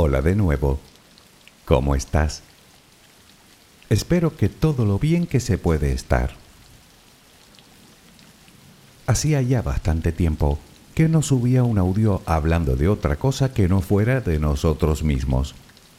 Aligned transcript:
Hola 0.00 0.22
de 0.22 0.36
nuevo. 0.36 0.78
¿Cómo 1.64 1.96
estás? 1.96 2.44
Espero 3.90 4.36
que 4.36 4.48
todo 4.48 4.84
lo 4.84 5.00
bien 5.00 5.26
que 5.26 5.40
se 5.40 5.58
puede 5.58 5.92
estar. 5.92 6.36
Hacía 9.08 9.42
ya 9.42 9.60
bastante 9.60 10.12
tiempo 10.12 10.60
que 10.94 11.08
no 11.08 11.20
subía 11.20 11.64
un 11.64 11.78
audio 11.78 12.22
hablando 12.26 12.76
de 12.76 12.86
otra 12.86 13.16
cosa 13.16 13.52
que 13.52 13.66
no 13.66 13.80
fuera 13.80 14.20
de 14.20 14.38
nosotros 14.38 15.02
mismos, 15.02 15.56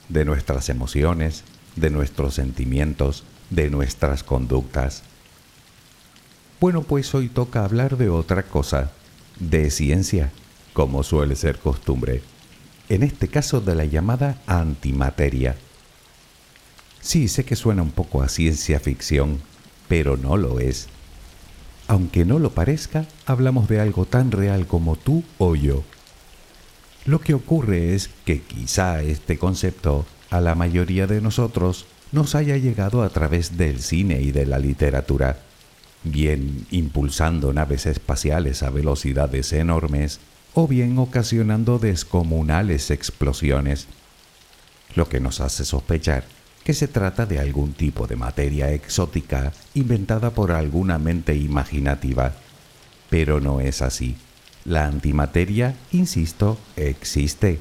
de 0.07 0.23
nuestras 0.23 0.69
emociones, 0.69 1.43
de 1.75 1.89
nuestros 1.89 2.35
sentimientos, 2.35 3.25
de 3.49 3.69
nuestras 3.69 4.23
conductas. 4.23 5.03
Bueno, 6.61 6.83
pues 6.83 7.13
hoy 7.13 7.27
toca 7.27 7.65
hablar 7.65 7.97
de 7.97 8.07
otra 8.07 8.43
cosa, 8.43 8.93
de 9.41 9.69
ciencia, 9.69 10.31
como 10.71 11.03
suele 11.03 11.35
ser 11.35 11.59
costumbre, 11.59 12.23
en 12.89 13.03
este 13.03 13.27
caso 13.27 13.61
de 13.61 13.75
la 13.75 13.85
llamada 13.85 14.41
antimateria. 14.47 15.55
Sí, 17.01 17.27
sé 17.27 17.45
que 17.45 17.55
suena 17.55 17.83
un 17.83 17.91
poco 17.91 18.21
a 18.21 18.29
ciencia 18.29 18.79
ficción, 18.79 19.39
pero 19.87 20.17
no 20.17 20.37
lo 20.37 20.59
es. 20.59 20.87
Aunque 21.87 22.25
no 22.25 22.39
lo 22.39 22.51
parezca, 22.51 23.05
hablamos 23.25 23.67
de 23.67 23.79
algo 23.79 24.05
tan 24.05 24.31
real 24.31 24.67
como 24.67 24.95
tú 24.95 25.23
o 25.37 25.55
yo. 25.55 25.83
Lo 27.05 27.21
que 27.21 27.33
ocurre 27.33 27.95
es 27.95 28.09
que 28.25 28.41
quizá 28.41 29.01
este 29.01 29.37
concepto 29.37 30.05
a 30.29 30.41
la 30.41 30.55
mayoría 30.55 31.07
de 31.07 31.21
nosotros 31.21 31.85
nos 32.11 32.35
haya 32.35 32.57
llegado 32.57 33.03
a 33.03 33.09
través 33.09 33.57
del 33.57 33.81
cine 33.81 34.21
y 34.21 34.31
de 34.31 34.45
la 34.45 34.59
literatura, 34.59 35.39
bien 36.03 36.65
impulsando 36.71 37.53
naves 37.53 37.85
espaciales 37.85 38.63
a 38.63 38.69
velocidades 38.69 39.53
enormes 39.53 40.19
o 40.53 40.67
bien 40.67 40.97
ocasionando 40.97 41.79
descomunales 41.79 42.91
explosiones, 42.91 43.87
lo 44.95 45.07
que 45.07 45.19
nos 45.19 45.39
hace 45.39 45.65
sospechar 45.65 46.23
que 46.63 46.73
se 46.75 46.87
trata 46.87 47.25
de 47.25 47.39
algún 47.39 47.73
tipo 47.73 48.05
de 48.05 48.15
materia 48.15 48.71
exótica 48.71 49.53
inventada 49.73 50.29
por 50.29 50.51
alguna 50.51 50.99
mente 50.99 51.35
imaginativa. 51.35 52.33
Pero 53.09 53.39
no 53.39 53.59
es 53.59 53.81
así. 53.81 54.17
La 54.65 54.85
antimateria, 54.85 55.75
insisto, 55.91 56.59
existe. 56.75 57.59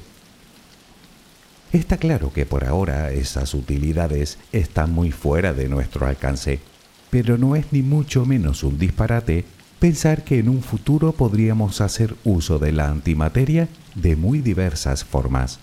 Está 1.73 1.97
claro 1.97 2.33
que 2.33 2.45
por 2.45 2.65
ahora 2.65 3.11
esas 3.13 3.55
utilidades 3.55 4.37
están 4.53 4.93
muy 4.93 5.11
fuera 5.11 5.55
de 5.55 5.69
nuestro 5.69 6.07
alcance, 6.07 6.61
pero 7.09 7.39
no 7.39 7.57
es 7.57 7.73
ni 7.73 7.83
mucho 7.83 8.27
menos 8.27 8.63
un 8.63 8.79
disparate 8.79 9.47
pensar 9.79 10.25
que 10.25 10.39
en 10.39 10.49
un 10.49 10.63
futuro 10.63 11.13
podríamos 11.13 11.81
hacer 11.81 12.17
uso 12.25 12.59
de 12.59 12.73
la 12.73 12.89
antimateria 12.89 13.69
de 13.95 14.17
muy 14.17 14.41
diversas 14.41 15.05
formas. 15.05 15.61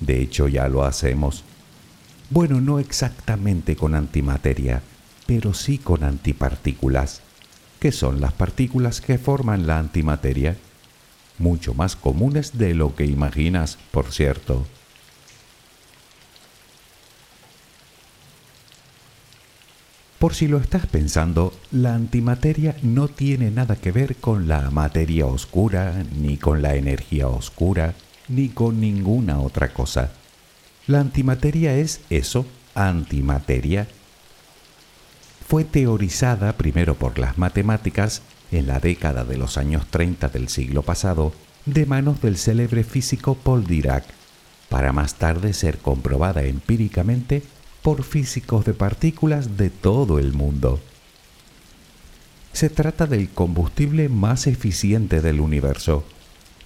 De 0.00 0.20
hecho, 0.20 0.48
ya 0.48 0.68
lo 0.68 0.84
hacemos. 0.84 1.44
Bueno, 2.30 2.60
no 2.60 2.78
exactamente 2.78 3.76
con 3.76 3.94
antimateria, 3.94 4.82
pero 5.26 5.54
sí 5.54 5.78
con 5.78 6.02
antipartículas, 6.02 7.20
que 7.78 7.92
son 7.92 8.20
las 8.20 8.32
partículas 8.32 9.00
que 9.00 9.18
forman 9.18 9.66
la 9.66 9.78
antimateria, 9.78 10.56
mucho 11.38 11.74
más 11.74 11.94
comunes 11.94 12.58
de 12.58 12.74
lo 12.74 12.96
que 12.96 13.04
imaginas, 13.06 13.78
por 13.90 14.12
cierto. 14.12 14.66
Por 20.22 20.36
si 20.36 20.46
lo 20.46 20.58
estás 20.58 20.86
pensando, 20.86 21.52
la 21.72 21.96
antimateria 21.96 22.76
no 22.82 23.08
tiene 23.08 23.50
nada 23.50 23.74
que 23.74 23.90
ver 23.90 24.14
con 24.14 24.46
la 24.46 24.70
materia 24.70 25.26
oscura, 25.26 26.04
ni 26.16 26.36
con 26.36 26.62
la 26.62 26.76
energía 26.76 27.26
oscura, 27.26 27.96
ni 28.28 28.48
con 28.48 28.80
ninguna 28.80 29.40
otra 29.40 29.72
cosa. 29.72 30.12
La 30.86 31.00
antimateria 31.00 31.74
es 31.74 32.02
eso, 32.08 32.46
antimateria. 32.76 33.88
Fue 35.48 35.64
teorizada 35.64 36.52
primero 36.52 36.94
por 36.94 37.18
las 37.18 37.36
matemáticas 37.36 38.22
en 38.52 38.68
la 38.68 38.78
década 38.78 39.24
de 39.24 39.38
los 39.38 39.58
años 39.58 39.88
30 39.90 40.28
del 40.28 40.48
siglo 40.48 40.82
pasado 40.82 41.32
de 41.66 41.84
manos 41.84 42.22
del 42.22 42.36
célebre 42.36 42.84
físico 42.84 43.34
Paul 43.34 43.66
Dirac, 43.66 44.04
para 44.68 44.92
más 44.92 45.16
tarde 45.16 45.52
ser 45.52 45.78
comprobada 45.78 46.44
empíricamente 46.44 47.42
por 47.82 48.02
físicos 48.04 48.64
de 48.64 48.74
partículas 48.74 49.56
de 49.56 49.70
todo 49.70 50.18
el 50.18 50.32
mundo. 50.32 50.80
Se 52.52 52.70
trata 52.70 53.06
del 53.06 53.30
combustible 53.30 54.08
más 54.08 54.46
eficiente 54.46 55.20
del 55.20 55.40
universo, 55.40 56.04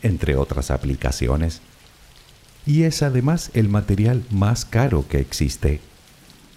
entre 0.03 0.37
otras 0.37 0.71
aplicaciones 0.71 1.63
y 2.67 2.83
es 2.83 3.03
además 3.03 3.51
el 3.55 3.69
material 3.69 4.25
más 4.31 4.65
caro 4.65 5.07
que 5.09 5.21
existe, 5.21 5.81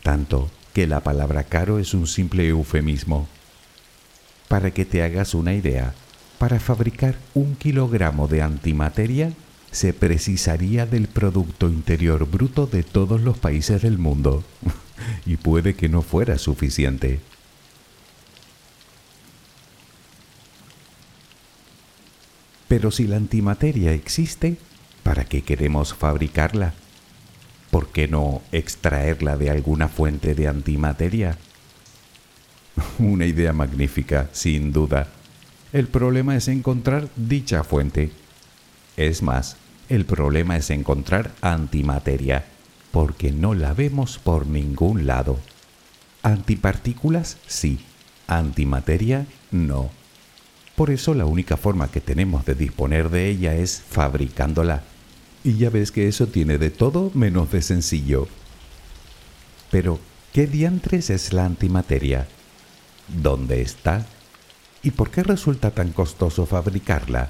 tanto 0.01 0.49
que 0.73 0.87
la 0.87 1.01
palabra 1.01 1.43
caro 1.43 1.77
es 1.77 1.93
un 1.93 2.07
simple 2.07 2.47
eufemismo. 2.47 3.27
Para 4.47 4.71
que 4.71 4.85
te 4.85 5.03
hagas 5.03 5.35
una 5.35 5.53
idea, 5.53 5.93
para 6.39 6.59
fabricar 6.59 7.15
un 7.35 7.55
kilogramo 7.55 8.27
de 8.27 8.41
antimateria 8.41 9.31
se 9.71 9.93
precisaría 9.93 10.85
del 10.85 11.07
Producto 11.07 11.69
Interior 11.69 12.29
Bruto 12.29 12.67
de 12.67 12.83
todos 12.83 13.21
los 13.21 13.37
países 13.37 13.81
del 13.81 13.97
mundo, 13.97 14.43
y 15.25 15.37
puede 15.37 15.75
que 15.75 15.89
no 15.89 16.01
fuera 16.01 16.37
suficiente. 16.37 17.19
Pero 22.67 22.91
si 22.91 23.07
la 23.07 23.17
antimateria 23.17 23.93
existe, 23.93 24.57
¿Para 25.09 25.25
qué 25.25 25.41
queremos 25.41 25.95
fabricarla? 25.95 26.75
¿Por 27.71 27.87
qué 27.87 28.07
no 28.07 28.43
extraerla 28.51 29.37
de 29.37 29.49
alguna 29.49 29.87
fuente 29.87 30.35
de 30.35 30.47
antimateria? 30.47 31.35
Una 32.99 33.25
idea 33.25 33.51
magnífica, 33.51 34.29
sin 34.31 34.71
duda. 34.71 35.07
El 35.73 35.87
problema 35.87 36.35
es 36.35 36.47
encontrar 36.47 37.09
dicha 37.15 37.63
fuente. 37.63 38.11
Es 38.99 39.21
más, 39.21 39.55
el 39.87 40.03
problema 40.03 40.57
es 40.57 40.69
encontrar 40.71 41.31
antimateria, 41.39 42.43
porque 42.91 43.31
no 43.31 43.53
la 43.53 43.73
vemos 43.73 44.19
por 44.19 44.45
ningún 44.45 45.07
lado. 45.07 45.39
Antipartículas, 46.21 47.37
sí. 47.47 47.79
Antimateria, 48.27 49.25
no. 49.51 49.89
Por 50.75 50.89
eso 50.89 51.13
la 51.13 51.25
única 51.25 51.55
forma 51.55 51.89
que 51.89 52.01
tenemos 52.01 52.43
de 52.43 52.55
disponer 52.55 53.09
de 53.09 53.29
ella 53.29 53.55
es 53.55 53.81
fabricándola 53.81 54.83
y 55.45 55.55
ya 55.55 55.69
ves 55.69 55.93
que 55.93 56.09
eso 56.09 56.27
tiene 56.27 56.57
de 56.57 56.69
todo 56.69 57.09
menos 57.13 57.53
de 57.53 57.61
sencillo. 57.61 58.27
Pero, 59.71 59.97
¿qué 60.33 60.45
diantres 60.45 61.09
es 61.09 61.31
la 61.31 61.45
antimateria? 61.45 62.27
¿Dónde 63.07 63.61
está? 63.61 64.05
¿Y 64.83 64.91
por 64.91 65.09
qué 65.09 65.23
resulta 65.23 65.71
tan 65.71 65.93
costoso 65.93 66.45
fabricarla? 66.45 67.29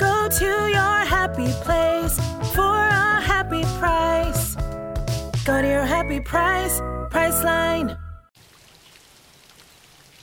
Go 0.00 0.30
to 0.30 0.68
your 0.70 1.04
happy 1.04 1.52
place 1.62 2.16
for 2.54 2.74
a 2.74 3.20
happy 3.20 3.60
price. 3.78 4.56
Go 5.44 5.60
to 5.60 5.68
your 5.68 5.84
happy 5.84 6.20
price, 6.22 6.80
Priceline. 7.10 7.98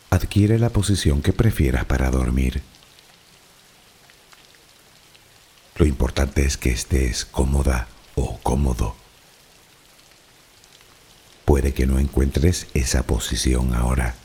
Adquiere 0.09 0.57
la 0.57 0.69
posición 0.69 1.21
que 1.21 1.31
prefieras 1.31 1.85
para 1.85 2.09
dormir. 2.09 2.63
Lo 5.75 5.85
importante 5.85 6.44
es 6.44 6.57
que 6.57 6.71
estés 6.71 7.25
cómoda 7.25 7.88
o 8.15 8.39
cómodo. 8.41 8.95
Puede 11.45 11.75
que 11.75 11.85
no 11.85 12.00
encuentres 12.00 12.65
esa 12.74 13.03
posición 13.03 13.75
ahora. 13.75 14.15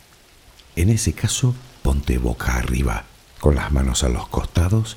En 0.77 0.89
ese 0.89 1.13
caso, 1.13 1.55
ponte 1.83 2.17
boca 2.17 2.57
arriba, 2.57 3.05
con 3.39 3.55
las 3.55 3.71
manos 3.71 4.03
a 4.03 4.09
los 4.09 4.29
costados 4.29 4.97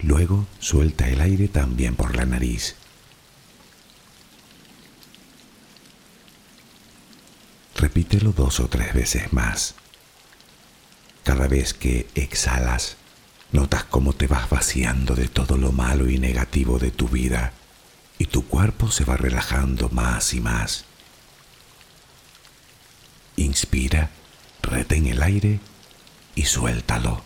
Luego 0.00 0.46
suelta 0.60 1.08
el 1.08 1.20
aire 1.20 1.48
también 1.48 1.96
por 1.96 2.16
la 2.16 2.24
nariz. 2.24 2.76
Repítelo 7.76 8.32
dos 8.32 8.60
o 8.60 8.68
tres 8.68 8.94
veces 8.94 9.32
más. 9.32 9.74
Cada 11.24 11.48
vez 11.48 11.74
que 11.74 12.08
exhalas, 12.14 12.96
Notas 13.52 13.84
cómo 13.84 14.12
te 14.12 14.26
vas 14.26 14.50
vaciando 14.50 15.14
de 15.14 15.28
todo 15.28 15.56
lo 15.56 15.72
malo 15.72 16.10
y 16.10 16.18
negativo 16.18 16.78
de 16.78 16.90
tu 16.90 17.08
vida 17.08 17.52
y 18.18 18.26
tu 18.26 18.46
cuerpo 18.46 18.90
se 18.90 19.04
va 19.04 19.16
relajando 19.16 19.88
más 19.90 20.34
y 20.34 20.40
más. 20.40 20.84
Inspira, 23.36 24.10
retén 24.62 25.06
el 25.06 25.22
aire 25.22 25.60
y 26.34 26.44
suéltalo. 26.44 27.25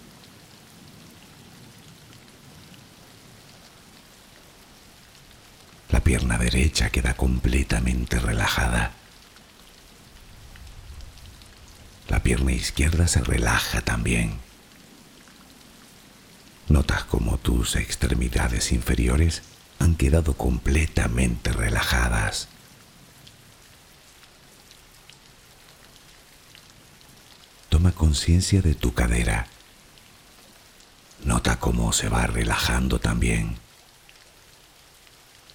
La 5.91 5.99
pierna 5.99 6.37
derecha 6.37 6.89
queda 6.89 7.15
completamente 7.15 8.17
relajada. 8.17 8.93
La 12.07 12.23
pierna 12.23 12.53
izquierda 12.53 13.07
se 13.07 13.21
relaja 13.21 13.81
también. 13.81 14.39
Notas 16.69 17.03
como 17.03 17.37
tus 17.37 17.75
extremidades 17.75 18.71
inferiores 18.71 19.43
han 19.79 19.95
quedado 19.95 20.33
completamente 20.37 21.51
relajadas. 21.51 22.47
Toma 27.67 27.91
conciencia 27.91 28.61
de 28.61 28.75
tu 28.75 28.93
cadera. 28.93 29.47
Nota 31.25 31.59
cómo 31.59 31.91
se 31.91 32.07
va 32.07 32.27
relajando 32.27 32.99
también. 32.99 33.57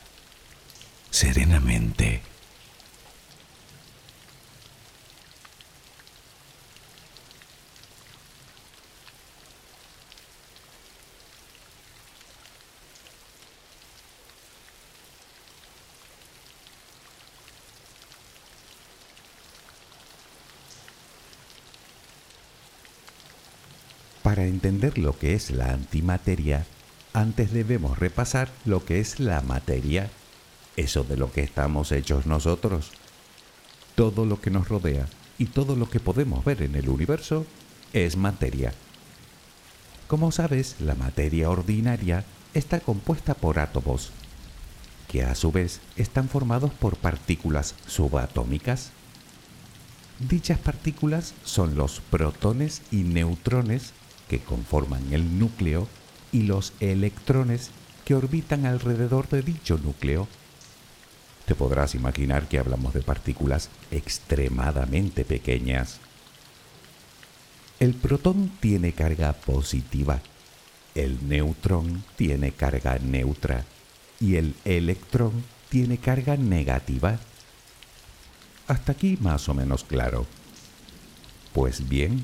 serenamente. 1.21 2.23
Para 24.23 24.45
entender 24.45 24.97
lo 24.97 25.19
que 25.19 25.35
es 25.35 25.51
la 25.51 25.71
antimateria, 25.71 26.65
antes 27.13 27.51
debemos 27.51 27.99
repasar 27.99 28.49
lo 28.65 28.83
que 28.83 28.99
es 28.99 29.19
la 29.19 29.41
materia 29.41 30.09
eso 30.81 31.03
de 31.03 31.17
lo 31.17 31.31
que 31.31 31.41
estamos 31.41 31.91
hechos 31.91 32.25
nosotros. 32.25 32.91
Todo 33.95 34.25
lo 34.25 34.39
que 34.41 34.51
nos 34.51 34.67
rodea 34.67 35.07
y 35.37 35.45
todo 35.45 35.75
lo 35.75 35.89
que 35.89 35.99
podemos 35.99 36.43
ver 36.45 36.61
en 36.61 36.75
el 36.75 36.89
universo 36.89 37.45
es 37.93 38.15
materia. 38.17 38.73
Como 40.07 40.31
sabes, 40.31 40.75
la 40.79 40.95
materia 40.95 41.49
ordinaria 41.49 42.25
está 42.53 42.79
compuesta 42.79 43.33
por 43.33 43.59
átomos, 43.59 44.11
que 45.07 45.23
a 45.23 45.35
su 45.35 45.51
vez 45.51 45.79
están 45.95 46.29
formados 46.29 46.71
por 46.71 46.97
partículas 46.97 47.75
subatómicas. 47.87 48.91
Dichas 50.19 50.59
partículas 50.59 51.33
son 51.43 51.75
los 51.75 52.01
protones 52.01 52.81
y 52.91 52.97
neutrones 52.97 53.93
que 54.27 54.39
conforman 54.39 55.13
el 55.13 55.39
núcleo 55.39 55.87
y 56.31 56.43
los 56.43 56.73
electrones 56.79 57.71
que 58.05 58.15
orbitan 58.15 58.65
alrededor 58.65 59.27
de 59.29 59.41
dicho 59.41 59.77
núcleo. 59.77 60.27
Te 61.45 61.55
podrás 61.55 61.95
imaginar 61.95 62.47
que 62.47 62.59
hablamos 62.59 62.93
de 62.93 63.01
partículas 63.01 63.69
extremadamente 63.91 65.25
pequeñas. 65.25 65.99
El 67.79 67.93
protón 67.93 68.51
tiene 68.59 68.93
carga 68.93 69.33
positiva, 69.33 70.21
el 70.93 71.27
neutrón 71.27 72.03
tiene 72.15 72.51
carga 72.51 72.99
neutra 72.99 73.65
y 74.19 74.35
el 74.35 74.55
electrón 74.65 75.43
tiene 75.69 75.97
carga 75.97 76.37
negativa. 76.37 77.17
Hasta 78.67 78.91
aquí 78.91 79.17
más 79.19 79.49
o 79.49 79.53
menos 79.53 79.83
claro. 79.83 80.27
Pues 81.53 81.89
bien, 81.89 82.23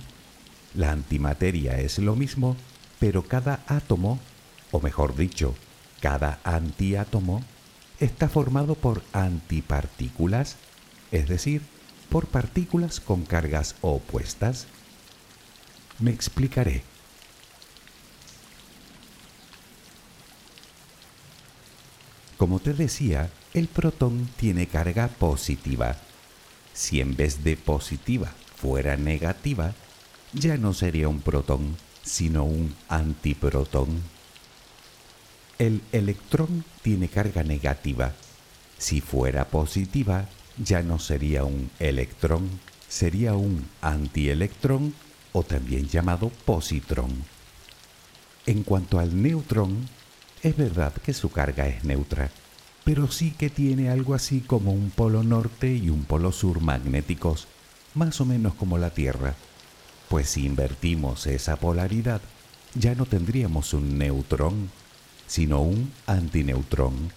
la 0.75 0.91
antimateria 0.91 1.79
es 1.79 1.97
lo 1.97 2.15
mismo, 2.15 2.55
pero 2.99 3.23
cada 3.23 3.63
átomo, 3.67 4.19
o 4.71 4.79
mejor 4.79 5.15
dicho, 5.15 5.55
cada 6.01 6.39
antiátomo, 6.43 7.43
está 7.99 8.29
formado 8.29 8.75
por 8.75 9.03
antipartículas, 9.13 10.55
es 11.11 11.27
decir, 11.27 11.61
por 12.09 12.27
partículas 12.27 12.99
con 12.99 13.23
cargas 13.23 13.75
opuestas. 13.81 14.67
Me 15.99 16.11
explicaré. 16.11 16.83
Como 22.37 22.59
te 22.59 22.73
decía, 22.73 23.31
el 23.53 23.67
protón 23.67 24.29
tiene 24.37 24.67
carga 24.67 25.07
positiva. 25.07 25.97
Si 26.73 27.01
en 27.01 27.15
vez 27.15 27.43
de 27.43 27.57
positiva 27.57 28.31
fuera 28.55 28.95
negativa, 28.95 29.73
ya 30.33 30.57
no 30.57 30.73
sería 30.73 31.09
un 31.09 31.21
protón, 31.21 31.75
sino 32.03 32.43
un 32.43 32.75
antiprotón. 32.89 34.03
El 35.59 35.81
electrón 35.91 36.63
tiene 36.83 37.07
carga 37.07 37.41
negativa. 37.41 38.13
Si 38.77 39.01
fuera 39.01 39.45
positiva, 39.45 40.25
ya 40.63 40.83
no 40.83 40.99
sería 40.99 41.45
un 41.45 41.71
electrón, 41.79 42.47
sería 42.87 43.33
un 43.33 43.67
antielectrón 43.81 44.93
o 45.33 45.41
también 45.41 45.87
llamado 45.87 46.29
positrón. 46.45 47.25
En 48.45 48.61
cuanto 48.61 48.99
al 48.99 49.19
neutrón, 49.19 49.89
es 50.43 50.55
verdad 50.55 50.93
que 50.93 51.13
su 51.13 51.31
carga 51.31 51.67
es 51.67 51.83
neutra, 51.83 52.29
pero 52.83 53.11
sí 53.11 53.31
que 53.31 53.49
tiene 53.49 53.89
algo 53.89 54.13
así 54.13 54.41
como 54.41 54.71
un 54.71 54.91
polo 54.91 55.23
norte 55.23 55.73
y 55.73 55.89
un 55.89 56.05
polo 56.05 56.31
sur 56.31 56.61
magnéticos, 56.61 57.47
más 57.95 58.21
o 58.21 58.25
menos 58.25 58.53
como 58.53 58.77
la 58.77 58.91
Tierra. 58.91 59.33
Pues 60.07 60.29
si 60.29 60.45
invertimos 60.45 61.25
esa 61.25 61.55
polaridad, 61.55 62.21
ya 62.75 62.93
no 62.93 63.07
tendríamos 63.07 63.73
un 63.73 63.97
neutrón, 63.97 64.69
sino 65.27 65.61
un 65.61 65.91
antineutrón. 66.05 67.11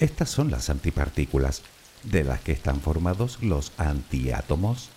Estas 0.00 0.28
son 0.28 0.50
las 0.50 0.70
antipartículas, 0.70 1.62
de 2.02 2.24
las 2.24 2.40
que 2.40 2.52
están 2.52 2.80
formados 2.80 3.42
los 3.42 3.72
antiátomos. 3.78 4.90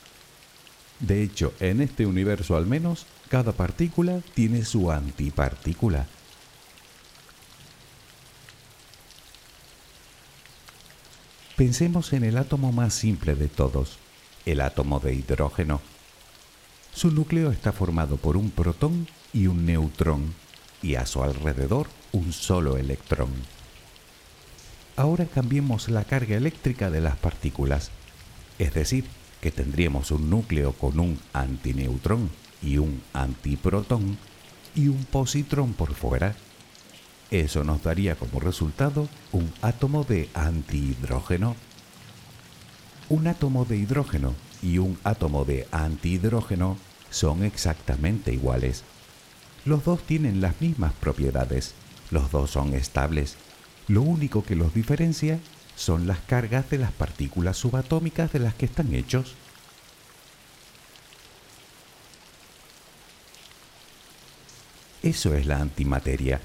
De 1.00 1.24
hecho, 1.24 1.54
en 1.60 1.82
este 1.82 2.06
universo 2.06 2.58
al 2.58 2.66
menos, 2.66 3.06
cada 3.30 3.52
partícula 3.52 4.22
tiene 4.34 4.66
su 4.66 4.92
antipartícula. 4.92 6.08
Pensemos 11.56 12.14
en 12.14 12.24
el 12.24 12.38
átomo 12.38 12.72
más 12.72 12.94
simple 12.94 13.36
de 13.36 13.48
todos, 13.48 13.98
el 14.46 14.62
átomo 14.62 15.00
de 15.00 15.16
hidrógeno. 15.16 15.82
Su 16.94 17.12
núcleo 17.12 17.52
está 17.52 17.72
formado 17.72 18.18
por 18.18 18.38
un 18.38 18.52
protón 18.52 19.08
y 19.34 19.48
un 19.48 19.66
neutrón, 19.66 20.34
y 20.82 20.96
a 20.96 21.06
su 21.06 21.24
alrededor 21.24 21.88
un 22.12 22.34
solo 22.34 22.78
electrón. 22.78 23.30
Ahora 24.96 25.26
cambiemos 25.26 25.90
la 25.90 26.04
carga 26.04 26.38
eléctrica 26.38 26.90
de 26.90 27.02
las 27.02 27.18
partículas, 27.18 27.92
es 28.58 28.74
decir, 28.74 29.06
que 29.42 29.52
tendríamos 29.52 30.12
un 30.12 30.30
núcleo 30.30 30.74
con 30.74 31.00
un 31.00 31.20
antineutrón 31.34 32.32
y 32.62 32.78
un 32.78 33.02
antiprotón 33.14 34.18
y 34.76 34.88
un 34.88 35.06
positrón 35.06 35.74
por 35.74 35.94
fuera. 35.94 36.36
Eso 37.30 37.64
nos 37.64 37.84
daría 37.84 38.16
como 38.16 38.40
resultado 38.40 39.08
un 39.32 39.54
átomo 39.62 40.04
de 40.04 40.30
antihidrógeno. 40.34 41.56
Un 43.10 43.28
átomo 43.28 43.66
de 43.66 43.78
hidrógeno 43.78 44.34
y 44.62 44.80
un 44.80 44.98
átomo 45.04 45.46
de 45.46 45.68
antihidrógeno 45.72 46.78
son 47.10 47.44
exactamente 47.44 48.34
iguales. 48.34 48.84
Los 49.68 49.84
dos 49.84 50.02
tienen 50.02 50.40
las 50.40 50.62
mismas 50.62 50.94
propiedades, 50.94 51.74
los 52.10 52.32
dos 52.32 52.52
son 52.52 52.74
estables. 52.74 53.36
Lo 53.90 54.02
único 54.02 54.42
que 54.42 54.56
los 54.56 54.74
diferencia 54.74 55.42
son 55.76 56.08
las 56.08 56.20
cargas 56.20 56.70
de 56.70 56.78
las 56.78 56.94
partículas 56.94 57.58
subatómicas 57.58 58.32
de 58.32 58.40
las 58.40 58.54
que 58.54 58.66
están 58.66 58.96
hechos. 58.96 59.36
Eso 65.04 65.36
es 65.36 65.46
la 65.46 65.60
antimateria. 65.60 66.40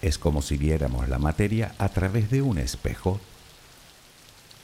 Es 0.00 0.16
como 0.16 0.40
si 0.40 0.56
viéramos 0.56 1.10
la 1.10 1.18
materia 1.18 1.74
a 1.76 1.90
través 1.90 2.30
de 2.30 2.40
un 2.40 2.56
espejo. 2.56 3.20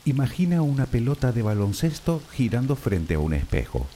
Imagina 0.07 0.63
una 0.63 0.87
pelota 0.87 1.31
de 1.31 1.43
baloncesto 1.43 2.23
girando 2.33 2.75
frente 2.75 3.17
a 3.17 3.19
un 3.19 3.35
espejo. 3.35 3.87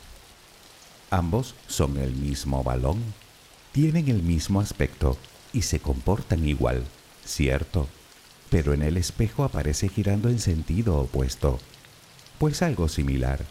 Ambos 1.08 1.54
son 1.66 1.96
el 1.96 2.12
mismo 2.12 2.62
balón, 2.62 3.02
tienen 3.72 4.08
el 4.08 4.22
mismo 4.22 4.60
aspecto 4.60 5.16
y 5.52 5.62
se 5.62 5.80
comportan 5.80 6.46
igual, 6.46 6.84
cierto, 7.24 7.88
pero 8.50 8.74
en 8.74 8.82
el 8.82 8.96
espejo 8.96 9.44
aparece 9.44 9.88
girando 9.88 10.28
en 10.28 10.38
sentido 10.38 10.98
opuesto, 10.98 11.58
pues 12.38 12.62
algo 12.62 12.88
similar. 12.88 13.44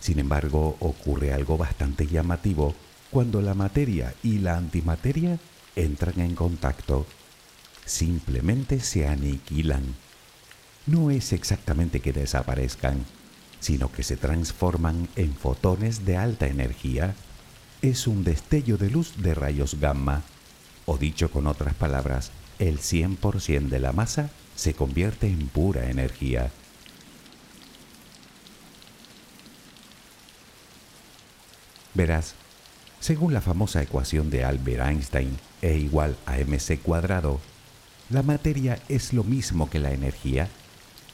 Sin 0.00 0.18
embargo, 0.18 0.76
ocurre 0.80 1.32
algo 1.32 1.58
bastante 1.58 2.06
llamativo 2.06 2.74
cuando 3.10 3.42
la 3.42 3.54
materia 3.54 4.14
y 4.22 4.38
la 4.38 4.56
antimateria 4.56 5.38
entran 5.76 6.20
en 6.20 6.34
contacto. 6.34 7.06
Simplemente 7.84 8.80
se 8.80 9.06
aniquilan. 9.06 9.82
No 10.86 11.10
es 11.10 11.32
exactamente 11.32 12.00
que 12.00 12.12
desaparezcan, 12.12 13.04
sino 13.60 13.92
que 13.92 14.02
se 14.02 14.16
transforman 14.16 15.08
en 15.16 15.34
fotones 15.34 16.06
de 16.06 16.16
alta 16.16 16.46
energía. 16.46 17.14
Es 17.82 18.06
un 18.06 18.24
destello 18.24 18.76
de 18.76 18.90
luz 18.90 19.14
de 19.16 19.34
rayos 19.34 19.80
gamma, 19.80 20.22
o 20.84 20.98
dicho 20.98 21.30
con 21.30 21.46
otras 21.46 21.74
palabras, 21.74 22.30
el 22.58 22.78
100% 22.78 23.68
de 23.68 23.80
la 23.80 23.92
masa 23.92 24.28
se 24.54 24.74
convierte 24.74 25.28
en 25.28 25.48
pura 25.48 25.88
energía. 25.88 26.50
Verás, 31.94 32.34
según 33.00 33.32
la 33.32 33.40
famosa 33.40 33.80
ecuación 33.82 34.28
de 34.28 34.44
Albert 34.44 34.86
Einstein, 34.86 35.38
E 35.62 35.76
igual 35.76 36.16
a 36.26 36.36
mc 36.38 36.78
cuadrado, 36.82 37.40
la 38.10 38.22
materia 38.22 38.78
es 38.88 39.12
lo 39.12 39.24
mismo 39.24 39.70
que 39.70 39.78
la 39.78 39.92
energía, 39.92 40.48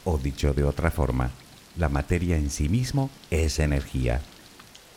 o 0.03 0.17
dicho 0.17 0.53
de 0.53 0.63
otra 0.63 0.91
forma, 0.91 1.31
la 1.77 1.89
materia 1.89 2.37
en 2.37 2.49
sí 2.49 2.69
mismo 2.69 3.09
es 3.29 3.59
energía, 3.59 4.21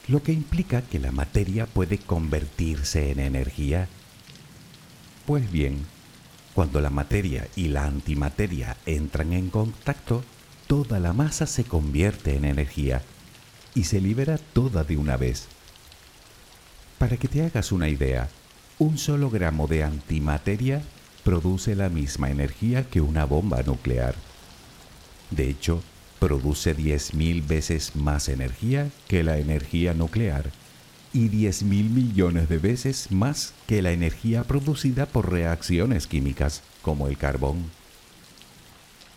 lo 0.08 0.22
que 0.22 0.32
implica 0.32 0.82
que 0.82 0.98
la 0.98 1.12
materia 1.12 1.66
puede 1.66 1.98
convertirse 1.98 3.10
en 3.10 3.20
energía. 3.20 3.88
Pues 5.26 5.50
bien, 5.50 5.86
cuando 6.54 6.80
la 6.80 6.90
materia 6.90 7.46
y 7.54 7.68
la 7.68 7.84
antimateria 7.84 8.76
entran 8.86 9.32
en 9.32 9.50
contacto, 9.50 10.24
toda 10.66 10.98
la 10.98 11.12
masa 11.12 11.46
se 11.46 11.64
convierte 11.64 12.36
en 12.36 12.44
energía 12.44 13.02
y 13.74 13.84
se 13.84 14.00
libera 14.00 14.38
toda 14.38 14.84
de 14.84 14.96
una 14.96 15.16
vez. 15.16 15.46
Para 16.98 17.16
que 17.16 17.28
te 17.28 17.42
hagas 17.42 17.72
una 17.72 17.88
idea, 17.88 18.28
un 18.78 18.98
solo 18.98 19.30
gramo 19.30 19.66
de 19.66 19.84
antimateria 19.84 20.82
produce 21.22 21.74
la 21.76 21.88
misma 21.88 22.30
energía 22.30 22.88
que 22.88 23.00
una 23.00 23.24
bomba 23.24 23.62
nuclear. 23.62 24.14
De 25.30 25.48
hecho, 25.48 25.82
produce 26.20 26.76
10.000 26.76 27.44
veces 27.46 27.96
más 27.96 28.28
energía 28.28 28.90
que 29.08 29.24
la 29.24 29.38
energía 29.38 29.94
nuclear 29.94 30.50
y 31.12 31.28
10.000 31.28 31.64
millones 31.90 32.48
de 32.48 32.58
veces 32.58 33.10
más 33.10 33.54
que 33.66 33.82
la 33.82 33.90
energía 33.90 34.44
producida 34.44 35.06
por 35.06 35.32
reacciones 35.32 36.06
químicas 36.06 36.62
como 36.82 37.08
el 37.08 37.16
carbón. 37.16 37.64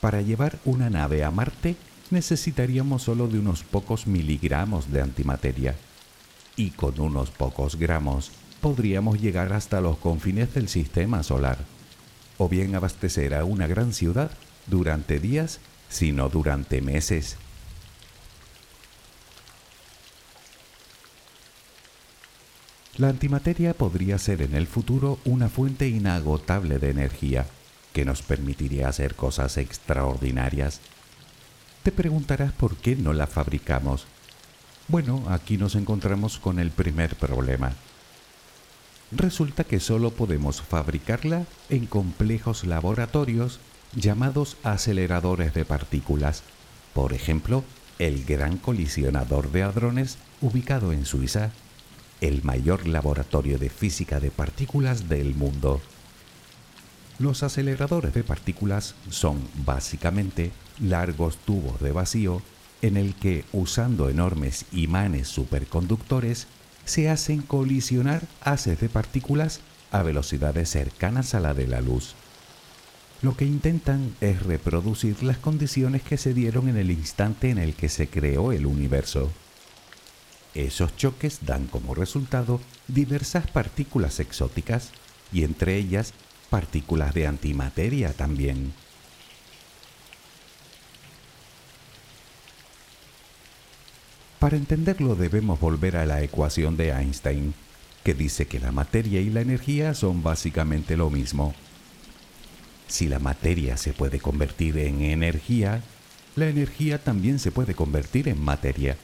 Para 0.01 0.21
llevar 0.21 0.57
una 0.65 0.89
nave 0.89 1.23
a 1.23 1.29
Marte 1.29 1.75
necesitaríamos 2.09 3.03
solo 3.03 3.27
de 3.27 3.37
unos 3.37 3.63
pocos 3.63 4.07
miligramos 4.07 4.91
de 4.91 5.01
antimateria 5.01 5.75
y 6.55 6.71
con 6.71 6.99
unos 6.99 7.29
pocos 7.29 7.75
gramos 7.75 8.31
podríamos 8.61 9.19
llegar 9.21 9.51
hasta 9.51 9.81
los 9.81 9.97
confines 9.97 10.53
del 10.53 10.69
sistema 10.69 11.21
solar, 11.21 11.57
o 12.37 12.47
bien 12.47 12.75
abastecer 12.75 13.33
a 13.33 13.43
una 13.43 13.67
gran 13.67 13.91
ciudad 13.91 14.31
durante 14.67 15.19
días, 15.19 15.59
sino 15.93 16.27
durante 16.27 16.81
meses. 16.81 17.37
La 22.97 23.09
antimateria 23.09 23.73
podría 23.73 24.17
ser 24.17 24.41
en 24.41 24.55
el 24.55 24.67
futuro 24.67 25.19
una 25.23 25.49
fuente 25.49 25.87
inagotable 25.87 26.79
de 26.79 26.89
energía 26.89 27.45
que 27.93 28.05
nos 28.05 28.23
permitiría 28.23 28.87
hacer 28.87 29.15
cosas 29.15 29.57
extraordinarias. 29.57 30.79
Te 31.83 31.91
preguntarás 31.91 32.53
por 32.53 32.75
qué 32.75 32.95
no 32.95 33.13
la 33.13 33.27
fabricamos. 33.27 34.07
Bueno, 34.87 35.23
aquí 35.29 35.57
nos 35.57 35.75
encontramos 35.75 36.39
con 36.39 36.59
el 36.59 36.71
primer 36.71 37.15
problema. 37.15 37.73
Resulta 39.11 39.63
que 39.63 39.79
solo 39.79 40.09
podemos 40.09 40.61
fabricarla 40.61 41.45
en 41.69 41.85
complejos 41.85 42.63
laboratorios 42.63 43.59
llamados 43.95 44.57
aceleradores 44.63 45.53
de 45.53 45.65
partículas. 45.65 46.43
Por 46.93 47.13
ejemplo, 47.13 47.63
el 47.99 48.25
Gran 48.25 48.57
Colisionador 48.57 49.51
de 49.51 49.63
Hadrones 49.63 50.17
ubicado 50.41 50.91
en 50.91 51.05
Suiza 51.05 51.51
el 52.21 52.41
mayor 52.43 52.87
laboratorio 52.87 53.57
de 53.57 53.69
física 53.69 54.21
de 54.21 54.31
partículas 54.31 55.09
del 55.09 55.35
mundo. 55.35 55.81
Los 57.19 57.43
aceleradores 57.43 58.13
de 58.13 58.23
partículas 58.23 58.95
son 59.09 59.41
básicamente 59.65 60.51
largos 60.79 61.37
tubos 61.37 61.81
de 61.81 61.91
vacío 61.91 62.41
en 62.81 62.95
el 62.97 63.13
que, 63.15 63.43
usando 63.51 64.09
enormes 64.09 64.65
imanes 64.71 65.27
superconductores, 65.27 66.47
se 66.85 67.09
hacen 67.09 67.41
colisionar 67.41 68.23
haces 68.41 68.79
de 68.79 68.89
partículas 68.89 69.59
a 69.91 70.01
velocidades 70.01 70.69
cercanas 70.69 71.35
a 71.35 71.39
la 71.39 71.53
de 71.53 71.67
la 71.67 71.81
luz. 71.81 72.15
Lo 73.23 73.37
que 73.37 73.45
intentan 73.45 74.13
es 74.19 74.43
reproducir 74.43 75.23
las 75.23 75.37
condiciones 75.37 76.01
que 76.01 76.17
se 76.17 76.33
dieron 76.33 76.67
en 76.67 76.75
el 76.75 76.91
instante 76.91 77.49
en 77.49 77.57
el 77.57 77.73
que 77.73 77.87
se 77.87 78.09
creó 78.09 78.51
el 78.51 78.65
universo. 78.65 79.31
Esos 80.53 80.97
choques 80.97 81.39
dan 81.45 81.67
como 81.67 81.95
resultado 81.95 82.59
diversas 82.89 83.49
partículas 83.49 84.19
exóticas 84.19 84.91
y 85.31 85.45
entre 85.45 85.77
ellas 85.77 86.13
partículas 86.49 87.13
de 87.13 87.25
antimateria 87.25 88.11
también. 88.11 88.73
Para 94.37 94.57
entenderlo 94.57 95.15
debemos 95.15 95.61
volver 95.61 95.95
a 95.95 96.05
la 96.05 96.21
ecuación 96.21 96.75
de 96.75 96.89
Einstein, 96.89 97.53
que 98.03 98.13
dice 98.13 98.47
que 98.47 98.59
la 98.59 98.73
materia 98.73 99.21
y 99.21 99.29
la 99.29 99.39
energía 99.39 99.93
son 99.93 100.23
básicamente 100.23 100.97
lo 100.97 101.09
mismo. 101.09 101.55
Si 102.93 103.07
la 103.07 103.17
materia 103.17 103.75
se 103.75 103.91
puede 103.91 104.19
convertir 104.19 104.77
en 104.77 105.01
energía, 105.01 105.81
la 106.35 106.47
energía 106.47 107.03
también 107.03 107.39
se 107.39 107.49
puede 107.49 107.73
convertir 107.73 108.27
en 108.29 108.39
materia. 108.39 108.97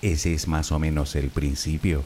Ese 0.00 0.32
es 0.32 0.48
más 0.48 0.72
o 0.72 0.78
menos 0.78 1.14
el 1.14 1.28
principio. 1.28 2.04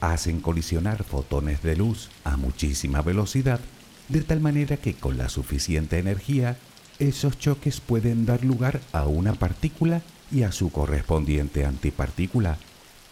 Hacen 0.00 0.40
colisionar 0.40 1.04
fotones 1.04 1.62
de 1.62 1.76
luz 1.76 2.10
a 2.24 2.36
muchísima 2.36 3.00
velocidad, 3.00 3.60
de 4.08 4.22
tal 4.22 4.40
manera 4.40 4.76
que 4.76 4.94
con 4.94 5.18
la 5.18 5.28
suficiente 5.28 6.00
energía, 6.00 6.56
esos 6.98 7.38
choques 7.38 7.80
pueden 7.80 8.26
dar 8.26 8.44
lugar 8.44 8.80
a 8.90 9.06
una 9.06 9.34
partícula 9.34 10.02
y 10.32 10.42
a 10.42 10.50
su 10.50 10.72
correspondiente 10.72 11.64
antipartícula, 11.64 12.58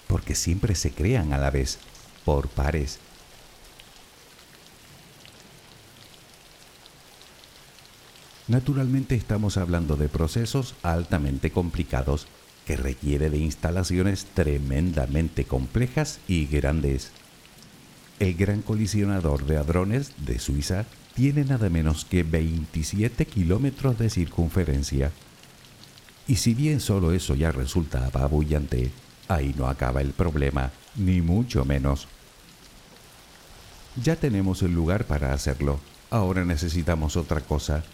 porque 0.09 0.35
siempre 0.35 0.75
se 0.75 0.91
crean 0.91 1.33
a 1.35 1.39
la 1.39 1.51
vez, 1.51 1.79
por 2.25 2.49
pares. 2.49 2.99
Naturalmente 8.51 9.15
estamos 9.15 9.57
hablando 9.57 9.95
de 9.95 10.09
procesos 10.09 10.75
altamente 10.83 11.53
complicados 11.53 12.27
que 12.67 12.77
requiere 12.77 13.31
de 13.31 13.39
instalaciones 13.39 14.27
tremendamente 14.35 15.45
complejas 15.45 16.19
y 16.27 16.47
grandes. 16.47 17.13
El 18.19 18.35
Gran 18.35 18.63
Colisionador 18.63 19.47
de 19.47 19.57
Hadrones 19.57 20.15
de 20.27 20.41
Suiza 20.41 20.85
tiene 21.15 21.45
nada 21.45 21.71
menos 21.71 22.05
que 22.05 22.25
27 22.25 23.25
kilómetros 23.25 23.97
de 24.01 24.11
circunferencia. 24.11 25.13
Y 26.27 26.35
si 26.35 26.53
bien 26.53 26.81
solo 26.81 27.13
eso 27.13 27.37
ya 27.37 27.53
resulta 27.53 28.05
apabullante, 28.05 28.91
ahí 29.29 29.55
no 29.57 29.69
acaba 29.69 30.01
el 30.01 30.11
problema, 30.11 30.73
ni 30.97 31.21
mucho 31.21 31.65
menos. 31.65 32.09
Ya 34.03 34.17
tenemos 34.17 34.61
el 34.63 34.75
lugar 34.75 35.05
para 35.05 35.35
hacerlo, 35.35 35.79
ahora 36.11 36.45
necesitamos 36.45 37.17
otra 37.17 37.43
cosa, 37.43 37.85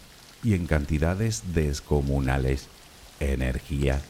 y 0.43 0.53
en 0.53 0.67
cantidades 0.67 1.43
descomunales, 1.53 2.67
energía. 3.19 4.01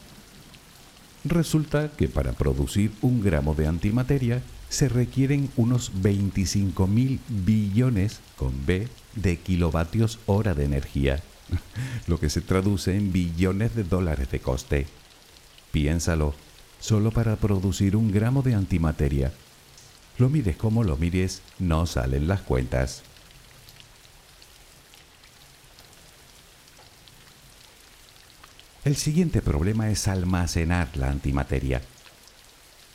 Resulta 1.23 1.91
que 1.91 2.07
para 2.07 2.33
producir 2.33 2.91
un 3.01 3.21
gramo 3.21 3.53
de 3.53 3.67
antimateria 3.67 4.41
se 4.69 4.89
requieren 4.89 5.49
unos 5.55 5.91
25 6.01 6.87
mil 6.87 7.19
billones 7.27 8.19
con 8.35 8.65
B 8.65 8.87
de 9.15 9.37
kilovatios 9.37 10.19
hora 10.25 10.53
de 10.53 10.65
energía, 10.65 11.21
lo 12.07 12.19
que 12.19 12.29
se 12.29 12.41
traduce 12.41 12.95
en 12.95 13.11
billones 13.11 13.75
de 13.75 13.83
dólares 13.83 14.29
de 14.31 14.39
coste. 14.39 14.87
Piénsalo, 15.71 16.33
solo 16.79 17.11
para 17.11 17.35
producir 17.37 17.95
un 17.95 18.11
gramo 18.11 18.41
de 18.41 18.55
antimateria. 18.55 19.33
Lo 20.17 20.29
mires 20.29 20.57
como 20.57 20.83
lo 20.83 20.97
mires, 20.97 21.41
no 21.59 21.85
salen 21.85 22.27
las 22.27 22.41
cuentas. 22.41 23.03
El 28.87 28.95
siguiente 28.95 29.41
problema 29.41 29.89
es 29.89 30.07
almacenar 30.07 30.95
la 30.95 31.09
antimateria. 31.09 31.81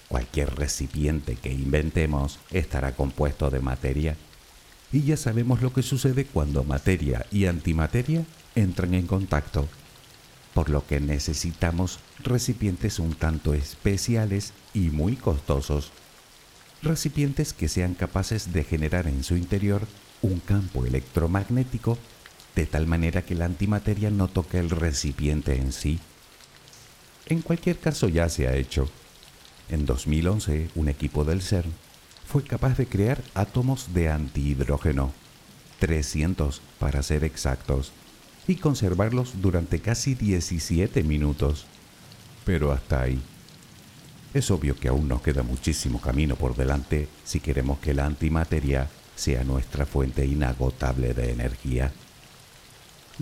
Cualquier 0.09 0.55
recipiente 0.55 1.37
que 1.37 1.53
inventemos 1.53 2.39
estará 2.51 2.93
compuesto 2.93 3.51
de 3.51 3.61
materia 3.61 4.17
y 4.91 5.03
ya 5.03 5.19
sabemos 5.19 5.61
lo 5.61 5.75
que 5.75 5.83
sucede 5.83 6.25
cuando 6.25 6.65
materia 6.65 7.27
y 7.31 7.45
antimateria 7.45 8.25
entran 8.55 8.95
en 8.95 9.07
contacto, 9.07 9.69
por 10.55 10.71
lo 10.71 10.87
que 10.87 10.99
necesitamos 10.99 11.99
recipientes 12.25 12.99
un 12.99 13.15
tanto 13.15 13.53
especiales 13.53 14.55
y 14.73 14.89
muy 14.89 15.17
costosos. 15.17 15.91
Recipientes 16.81 17.53
que 17.53 17.69
sean 17.69 17.93
capaces 17.93 18.55
de 18.55 18.65
generar 18.65 19.09
en 19.09 19.23
su 19.23 19.37
interior 19.37 19.83
un 20.23 20.41
campo 20.41 20.87
electromagnético 20.87 21.99
de 22.55 22.67
tal 22.67 22.87
manera 22.87 23.23
que 23.23 23.35
la 23.35 23.47
antimateria 23.47 24.11
no 24.11 24.29
toque 24.29 24.59
el 24.59 24.71
recipiente 24.71 25.57
en 25.57 25.73
sí. 25.73 25.99
En 27.27 27.41
cualquier 27.41 27.79
caso 27.79 28.09
ya 28.09 28.29
se 28.29 28.49
ha 28.49 28.57
hecho. 28.57 28.89
En 29.69 29.87
2011, 29.87 30.71
un 30.75 30.89
equipo 30.89 31.25
del 31.25 31.41
CERN 31.41 31.73
fue 32.27 32.45
capaz 32.45 32.77
de 32.77 32.87
crear 32.87 33.23
átomos 33.35 33.95
de 33.95 34.11
antihidrógeno, 34.11 35.13
300 35.79 36.61
para 36.79 37.03
ser 37.03 37.25
exactos, 37.25 37.93
y 38.47 38.57
conservarlos 38.57 39.41
durante 39.41 39.81
casi 39.81 40.15
17 40.15 41.03
minutos. 41.05 41.67
Pero 42.45 42.73
hasta 42.73 43.03
ahí. 43.03 43.21
Es 44.35 44.51
obvio 44.51 44.77
que 44.77 44.89
aún 44.89 45.09
nos 45.09 45.23
queda 45.23 45.43
muchísimo 45.43 46.01
camino 46.01 46.37
por 46.37 46.57
delante 46.57 47.09
si 47.25 47.41
queremos 47.41 47.79
que 47.79 47.95
la 47.95 48.07
antimateria 48.07 48.89
sea 49.15 49.45
nuestra 49.45 49.85
fuente 49.85 50.25
inagotable 50.25 51.13
de 51.15 51.31
energía. 51.31 51.93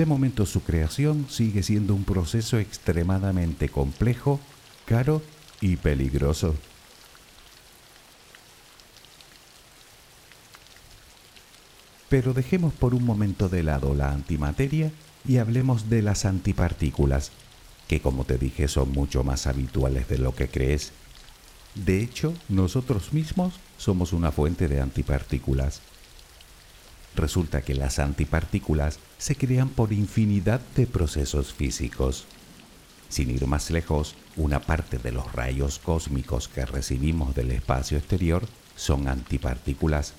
De 0.01 0.07
momento 0.07 0.47
su 0.47 0.63
creación 0.63 1.27
sigue 1.29 1.63
siendo 1.63 1.95
un 1.95 2.05
proceso 2.05 2.59
extremadamente 2.59 3.69
complejo, 3.69 4.41
caro 4.87 5.21
y 5.61 5.77
peligroso. 5.77 6.55
Pero 12.09 12.33
dejemos 12.33 12.73
por 12.73 12.95
un 12.95 13.05
momento 13.05 13.51
de 13.51 13.63
lado 13.63 13.95
la 13.95 14.11
antimateria 14.11 14.91
y 15.29 15.37
hablemos 15.37 15.91
de 15.91 16.01
las 16.01 16.25
antipartículas, 16.25 17.31
que 17.87 18.01
como 18.01 18.25
te 18.25 18.39
dije 18.39 18.69
son 18.69 18.93
mucho 18.93 19.23
más 19.23 19.47
habituales 19.47 20.09
de 20.09 20.17
lo 20.17 20.35
que 20.35 20.49
crees. 20.49 20.93
De 21.75 22.01
hecho, 22.01 22.33
nosotros 22.49 23.13
mismos 23.13 23.61
somos 23.77 24.15
una 24.15 24.33
fuente 24.33 24.67
de 24.67 24.81
antipartículas. 24.81 25.83
Resulta 27.17 27.63
que 27.63 27.75
las 27.75 27.99
antipartículas 27.99 28.99
se 29.19 29.37
crean 29.37 29.69
por 29.69 29.93
infinidad 29.93 30.61
de 30.77 30.87
procesos 30.87 31.53
físicos. 31.53 32.27
Sin 33.09 33.31
ir 33.31 33.47
más 33.47 33.71
lejos, 33.71 34.15
una 34.37 34.61
parte 34.61 34.99
de 34.99 35.11
los 35.11 35.33
rayos 35.33 35.81
cósmicos 35.81 36.49
que 36.49 36.65
recibimos 36.65 37.35
del 37.35 37.51
espacio 37.51 37.99
exterior 37.99 38.47
son 38.77 39.09
antipartículas. 39.09 40.15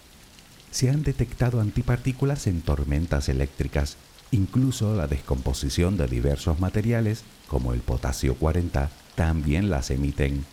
Se 0.71 0.89
han 0.89 1.01
detectado 1.03 1.61
antipartículas 1.61 2.47
en 2.47 2.61
tormentas 2.61 3.29
eléctricas, 3.29 3.95
incluso 4.31 4.93
la 4.93 5.07
descomposición 5.07 5.97
de 5.97 6.07
diversos 6.07 6.59
materiales, 6.59 7.23
como 7.47 7.73
el 7.73 7.79
potasio 7.79 8.35
40, 8.35 8.89
también 9.15 9.69
las 9.69 9.89
emiten. 9.89 10.45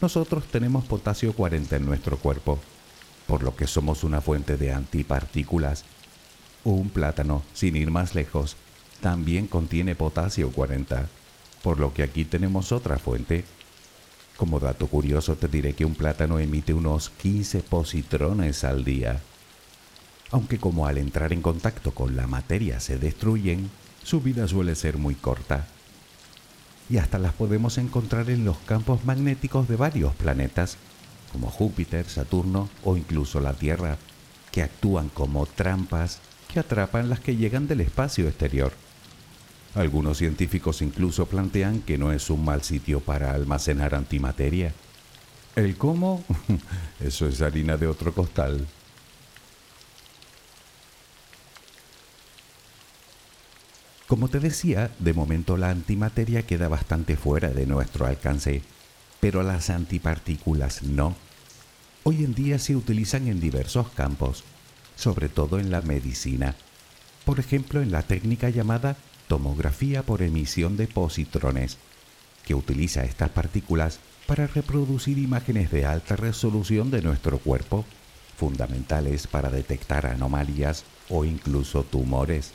nosotros 0.00 0.44
tenemos 0.46 0.84
potasio 0.84 1.32
40 1.32 1.76
en 1.76 1.86
nuestro 1.86 2.18
cuerpo, 2.18 2.58
por 3.32 3.44
lo 3.44 3.56
que 3.56 3.66
somos 3.66 4.04
una 4.04 4.20
fuente 4.20 4.58
de 4.58 4.74
antipartículas. 4.74 5.84
Un 6.64 6.90
plátano, 6.90 7.42
sin 7.54 7.76
ir 7.76 7.90
más 7.90 8.14
lejos, 8.14 8.56
también 9.00 9.46
contiene 9.46 9.94
potasio 9.94 10.50
40, 10.50 11.08
por 11.62 11.80
lo 11.80 11.94
que 11.94 12.02
aquí 12.02 12.26
tenemos 12.26 12.72
otra 12.72 12.98
fuente. 12.98 13.46
Como 14.36 14.60
dato 14.60 14.86
curioso 14.86 15.34
te 15.36 15.48
diré 15.48 15.72
que 15.72 15.86
un 15.86 15.94
plátano 15.94 16.40
emite 16.40 16.74
unos 16.74 17.08
15 17.08 17.60
positrones 17.60 18.64
al 18.64 18.84
día. 18.84 19.22
Aunque 20.30 20.58
como 20.58 20.86
al 20.86 20.98
entrar 20.98 21.32
en 21.32 21.40
contacto 21.40 21.92
con 21.92 22.14
la 22.14 22.26
materia 22.26 22.80
se 22.80 22.98
destruyen, 22.98 23.70
su 24.02 24.20
vida 24.20 24.46
suele 24.46 24.74
ser 24.74 24.98
muy 24.98 25.14
corta 25.14 25.68
y 26.90 26.98
hasta 26.98 27.18
las 27.18 27.32
podemos 27.32 27.78
encontrar 27.78 28.28
en 28.28 28.44
los 28.44 28.58
campos 28.58 29.06
magnéticos 29.06 29.66
de 29.68 29.76
varios 29.76 30.14
planetas, 30.14 30.76
como 31.32 31.50
Júpiter, 31.50 32.08
Saturno 32.08 32.68
o 32.84 32.96
incluso 32.96 33.40
la 33.40 33.54
Tierra, 33.54 33.96
que 34.50 34.62
actúan 34.62 35.08
como 35.08 35.46
trampas 35.46 36.20
que 36.52 36.60
atrapan 36.60 37.08
las 37.08 37.20
que 37.20 37.36
llegan 37.36 37.66
del 37.66 37.80
espacio 37.80 38.28
exterior. 38.28 38.72
Algunos 39.74 40.18
científicos 40.18 40.82
incluso 40.82 41.26
plantean 41.26 41.80
que 41.80 41.96
no 41.96 42.12
es 42.12 42.28
un 42.28 42.44
mal 42.44 42.62
sitio 42.62 43.00
para 43.00 43.32
almacenar 43.32 43.94
antimateria. 43.94 44.74
¿El 45.56 45.76
cómo? 45.76 46.22
Eso 47.00 47.26
es 47.26 47.40
harina 47.40 47.78
de 47.78 47.86
otro 47.86 48.12
costal. 48.12 48.66
Como 54.06 54.28
te 54.28 54.40
decía, 54.40 54.90
de 54.98 55.14
momento 55.14 55.56
la 55.56 55.70
antimateria 55.70 56.42
queda 56.42 56.68
bastante 56.68 57.16
fuera 57.16 57.48
de 57.48 57.64
nuestro 57.64 58.04
alcance, 58.04 58.60
pero 59.22 59.44
las 59.44 59.70
antipartículas 59.70 60.82
no. 60.82 61.14
Hoy 62.02 62.24
en 62.24 62.34
día 62.34 62.58
se 62.58 62.74
utilizan 62.74 63.28
en 63.28 63.38
diversos 63.38 63.88
campos, 63.90 64.42
sobre 64.96 65.28
todo 65.28 65.60
en 65.60 65.70
la 65.70 65.80
medicina, 65.80 66.56
por 67.24 67.38
ejemplo 67.38 67.80
en 67.80 67.92
la 67.92 68.02
técnica 68.02 68.50
llamada 68.50 68.96
tomografía 69.28 70.02
por 70.02 70.22
emisión 70.22 70.76
de 70.76 70.88
positrones, 70.88 71.78
que 72.44 72.56
utiliza 72.56 73.04
estas 73.04 73.30
partículas 73.30 74.00
para 74.26 74.48
reproducir 74.48 75.18
imágenes 75.18 75.70
de 75.70 75.86
alta 75.86 76.16
resolución 76.16 76.90
de 76.90 77.02
nuestro 77.02 77.38
cuerpo, 77.38 77.84
fundamentales 78.36 79.28
para 79.28 79.50
detectar 79.50 80.06
anomalías 80.06 80.82
o 81.08 81.24
incluso 81.24 81.84
tumores. 81.84 82.50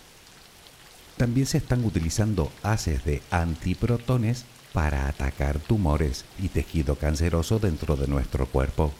También 1.15 1.47
se 1.47 1.59
están 1.59 1.85
utilizando 1.85 2.51
haces 2.61 3.05
de 3.05 3.21
antiprotones 3.31 4.43
para 4.77 5.07
atacar 5.07 5.57
tumores 5.57 6.23
y 6.37 6.49
tejido 6.49 6.97
canceroso 6.97 7.57
dentro 7.57 7.95
de 7.95 8.05
nuestro 8.05 8.45
cuerpo. 8.45 8.93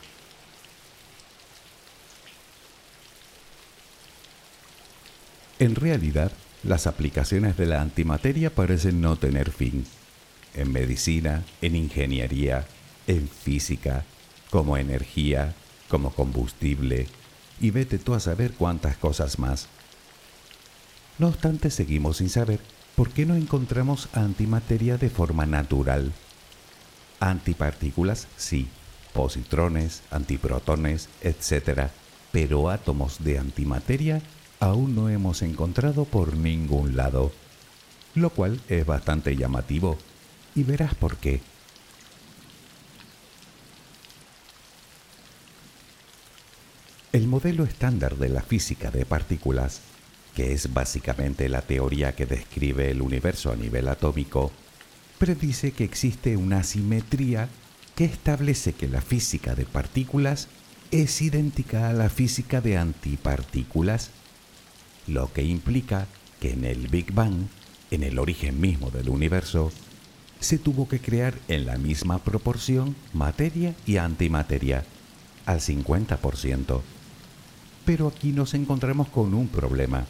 En 5.60 5.76
realidad, 5.76 6.32
las 6.64 6.88
aplicaciones 6.88 7.58
de 7.58 7.68
la 7.68 7.80
antimateria 7.80 8.50
parecen 8.50 9.02
no 9.02 9.18
tener 9.18 9.52
fin. 9.52 9.86
En 10.56 10.72
medicina, 10.72 11.44
en 11.62 11.76
ingeniería, 11.76 12.66
en 13.06 13.30
física, 13.30 14.04
como 14.50 14.78
energía, 14.78 15.54
como 15.90 16.10
combustible, 16.10 17.06
y 17.62 17.70
vete 17.70 18.00
tú 18.00 18.16
a 18.16 18.20
saber 18.20 18.54
cuántas 18.54 18.98
cosas 18.98 19.38
más. 19.38 19.68
No 21.20 21.28
obstante, 21.28 21.70
seguimos 21.70 22.18
sin 22.18 22.32
saber 22.32 22.62
por 22.98 23.12
qué 23.12 23.28
no 23.28 23.36
encontramos 23.36 24.10
antimateria 24.14 24.98
de 24.98 25.12
forma 25.12 25.46
natural. 25.46 26.14
Antipartículas, 27.20 28.28
sí, 28.38 28.70
positrones, 29.14 30.02
antiprotones, 30.10 31.08
etc. 31.22 31.92
Pero 32.32 32.72
átomos 32.72 33.24
de 33.24 33.38
antimateria 33.38 34.24
aún 34.60 34.96
no 34.96 35.10
hemos 35.10 35.44
encontrado 35.44 36.06
por 36.06 36.36
ningún 36.36 36.98
lado, 36.98 37.32
lo 38.16 38.32
cual 38.32 38.60
es 38.68 38.84
bastante 38.84 39.36
llamativo, 39.36 40.00
y 40.56 40.64
verás 40.64 40.96
por 40.96 41.18
qué. 41.18 41.40
El 47.14 47.28
modelo 47.28 47.64
estándar 47.64 48.16
de 48.16 48.30
la 48.30 48.42
física 48.42 48.90
de 48.90 49.06
partículas 49.06 49.82
que 50.38 50.54
es 50.54 50.72
básicamente 50.72 51.50
la 51.50 51.64
teoría 51.64 52.14
que 52.14 52.28
describe 52.28 52.92
el 52.92 53.02
universo 53.02 53.52
a 53.52 53.56
nivel 53.56 53.88
atómico, 53.88 54.52
predice 55.18 55.72
que 55.72 55.84
existe 55.84 56.38
una 56.38 56.62
simetría 56.62 57.50
que 57.96 58.06
establece 58.06 58.74
que 58.74 58.88
la 58.88 59.02
física 59.02 59.56
de 59.56 59.66
partículas 59.66 60.48
es 60.92 61.24
idéntica 61.24 61.90
a 61.90 61.94
la 61.94 62.08
física 62.10 62.62
de 62.62 62.78
antipartículas, 62.78 64.12
lo 65.08 65.34
que 65.34 65.42
implica 65.42 66.06
que 66.40 66.52
en 66.52 66.66
el 66.66 66.88
Big 66.88 67.14
Bang, 67.14 67.48
en 67.90 68.04
el 68.04 68.20
origen 68.20 68.62
mismo 68.62 68.92
del 68.92 69.10
universo, 69.10 69.72
se 70.40 70.60
tuvo 70.60 70.88
que 70.88 71.00
crear 71.00 71.34
en 71.48 71.66
la 71.66 71.80
misma 71.80 72.20
proporción 72.20 72.96
materia 73.12 73.74
y 73.88 73.98
antimateria, 73.98 74.86
al 75.48 75.62
50%. 75.62 76.82
Pero 77.86 78.08
aquí 78.08 78.34
nos 78.34 78.54
encontramos 78.54 79.08
con 79.08 79.34
un 79.34 79.48
problema. 79.48 80.06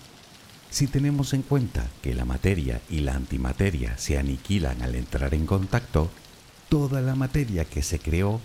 Si 0.69 0.87
tenemos 0.87 1.33
en 1.33 1.41
cuenta 1.41 1.87
que 2.01 2.13
la 2.13 2.25
materia 2.25 2.81
y 2.89 2.99
la 2.99 3.15
antimateria 3.15 3.97
se 3.97 4.17
aniquilan 4.17 4.81
al 4.81 4.95
entrar 4.95 5.33
en 5.33 5.45
contacto, 5.45 6.11
toda 6.69 7.01
la 7.01 7.15
materia 7.15 7.65
que 7.65 7.81
se 7.81 7.99
creó 7.99 8.41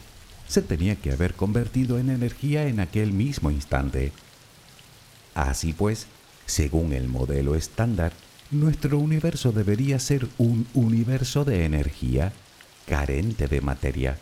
se 0.46 0.62
tenía 0.62 0.96
que 0.96 1.12
haber 1.12 1.34
convertido 1.34 1.98
en 1.98 2.10
energía 2.10 2.66
en 2.66 2.80
aquel 2.80 3.12
mismo 3.12 3.50
instante. 3.50 4.12
Así 5.34 5.72
pues, 5.72 6.06
según 6.46 6.92
el 6.92 7.08
modelo 7.08 7.54
estándar, 7.54 8.12
nuestro 8.50 8.98
universo 8.98 9.52
debería 9.52 9.98
ser 9.98 10.28
un 10.38 10.66
universo 10.74 11.44
de 11.44 11.64
energía 11.64 12.32
carente 12.86 13.48
de 13.48 13.60
materia. 13.60 14.18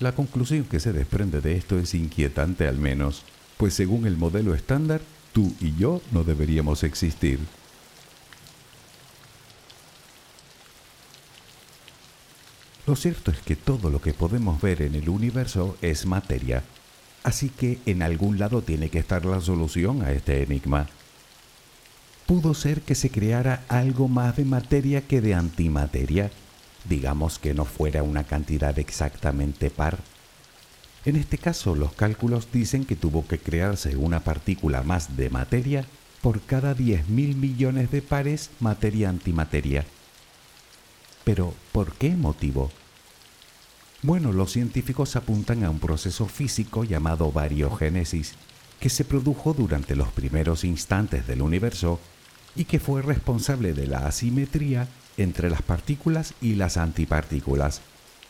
La 0.00 0.12
conclusión 0.12 0.64
que 0.64 0.80
se 0.80 0.92
desprende 0.92 1.40
de 1.40 1.56
esto 1.56 1.78
es 1.78 1.94
inquietante 1.94 2.66
al 2.66 2.78
menos, 2.78 3.22
pues 3.58 3.74
según 3.74 4.06
el 4.06 4.16
modelo 4.16 4.54
estándar, 4.54 5.02
tú 5.32 5.54
y 5.60 5.74
yo 5.76 6.00
no 6.12 6.24
deberíamos 6.24 6.82
existir. 6.82 7.40
Lo 12.86 12.96
cierto 12.96 13.30
es 13.30 13.38
que 13.40 13.56
todo 13.56 13.90
lo 13.90 14.00
que 14.00 14.12
podemos 14.12 14.60
ver 14.60 14.82
en 14.82 14.94
el 14.94 15.08
universo 15.08 15.76
es 15.80 16.06
materia, 16.06 16.64
así 17.22 17.48
que 17.48 17.78
en 17.86 18.02
algún 18.02 18.38
lado 18.38 18.62
tiene 18.62 18.88
que 18.88 18.98
estar 18.98 19.24
la 19.24 19.40
solución 19.40 20.02
a 20.02 20.12
este 20.12 20.42
enigma. 20.42 20.88
Pudo 22.26 22.54
ser 22.54 22.80
que 22.82 22.94
se 22.94 23.10
creara 23.10 23.64
algo 23.68 24.08
más 24.08 24.36
de 24.36 24.44
materia 24.44 25.02
que 25.02 25.20
de 25.20 25.34
antimateria, 25.34 26.30
digamos 26.88 27.38
que 27.38 27.54
no 27.54 27.64
fuera 27.64 28.02
una 28.02 28.24
cantidad 28.24 28.76
exactamente 28.78 29.70
par 29.70 29.98
en 31.04 31.16
este 31.16 31.38
caso, 31.38 31.74
los 31.74 31.92
cálculos 31.92 32.48
dicen 32.52 32.84
que 32.84 32.96
tuvo 32.96 33.26
que 33.26 33.38
crearse 33.38 33.96
una 33.96 34.20
partícula 34.20 34.82
más 34.82 35.16
de 35.16 35.30
materia 35.30 35.86
por 36.20 36.42
cada 36.42 36.76
10.000 36.76 37.06
millones 37.36 37.90
de 37.90 38.02
pares 38.02 38.50
materia-antimateria. 38.60 39.86
Pero, 41.24 41.54
¿por 41.72 41.92
qué 41.94 42.10
motivo? 42.10 42.70
Bueno, 44.02 44.32
los 44.32 44.52
científicos 44.52 45.16
apuntan 45.16 45.64
a 45.64 45.70
un 45.70 45.78
proceso 45.78 46.26
físico 46.26 46.84
llamado 46.84 47.32
variogénesis, 47.32 48.34
que 48.78 48.90
se 48.90 49.04
produjo 49.04 49.54
durante 49.54 49.94
los 49.94 50.08
primeros 50.08 50.64
instantes 50.64 51.26
del 51.26 51.42
universo 51.42 52.00
y 52.56 52.64
que 52.64 52.80
fue 52.80 53.02
responsable 53.02 53.74
de 53.74 53.86
la 53.86 54.06
asimetría 54.06 54.88
entre 55.16 55.50
las 55.50 55.62
partículas 55.62 56.34
y 56.40 56.54
las 56.54 56.76
antipartículas 56.76 57.82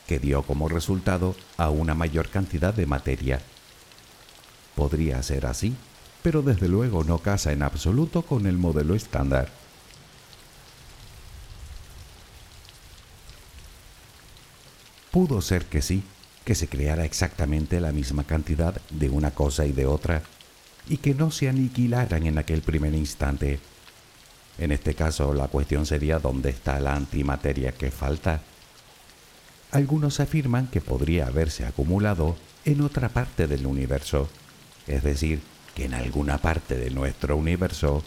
que 0.06 0.18
dio 0.18 0.42
como 0.42 0.68
resultado 0.68 1.36
a 1.56 1.70
una 1.70 1.94
mayor 1.94 2.28
cantidad 2.28 2.74
de 2.74 2.86
materia. 2.86 3.40
Podría 4.74 5.22
ser 5.22 5.46
así, 5.46 5.74
pero 6.22 6.42
desde 6.42 6.68
luego 6.68 7.04
no 7.04 7.18
casa 7.18 7.52
en 7.52 7.62
absoluto 7.62 8.22
con 8.22 8.46
el 8.46 8.58
modelo 8.58 8.94
estándar. 8.94 9.50
Pudo 15.10 15.40
ser 15.40 15.66
que 15.66 15.82
sí, 15.82 16.04
que 16.44 16.54
se 16.54 16.68
creara 16.68 17.04
exactamente 17.04 17.80
la 17.80 17.92
misma 17.92 18.24
cantidad 18.24 18.80
de 18.90 19.08
una 19.08 19.32
cosa 19.32 19.66
y 19.66 19.72
de 19.72 19.86
otra, 19.86 20.22
y 20.88 20.98
que 20.98 21.14
no 21.14 21.30
se 21.30 21.48
aniquilaran 21.48 22.26
en 22.26 22.38
aquel 22.38 22.62
primer 22.62 22.94
instante. 22.94 23.60
En 24.58 24.72
este 24.72 24.94
caso, 24.94 25.34
la 25.34 25.48
cuestión 25.48 25.86
sería 25.86 26.18
dónde 26.18 26.50
está 26.50 26.78
la 26.80 26.94
antimateria 26.94 27.72
que 27.72 27.90
falta 27.90 28.40
algunos 29.70 30.20
afirman 30.20 30.66
que 30.66 30.80
podría 30.80 31.26
haberse 31.26 31.64
acumulado 31.64 32.36
en 32.64 32.80
otra 32.80 33.08
parte 33.08 33.46
del 33.46 33.66
universo, 33.66 34.28
es 34.86 35.02
decir, 35.02 35.40
que 35.74 35.84
en 35.84 35.94
alguna 35.94 36.38
parte 36.38 36.76
de 36.76 36.90
nuestro 36.90 37.36
universo 37.36 38.02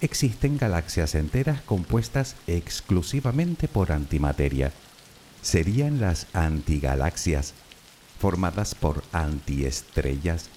existen 0.00 0.58
galaxias 0.58 1.14
enteras 1.14 1.60
compuestas 1.62 2.36
exclusivamente 2.46 3.68
por 3.68 3.92
antimateria, 3.92 4.72
serían 5.40 6.00
las 6.00 6.26
antigalaxias, 6.32 7.54
formadas 8.18 8.74
por 8.74 9.04
antiestrellas 9.12 10.48